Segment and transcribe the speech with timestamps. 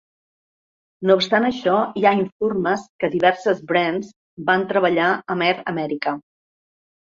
[1.09, 4.11] No obstant això, hi ha informes que diverses "Wrens"
[4.51, 6.19] van treballar amb "Air America".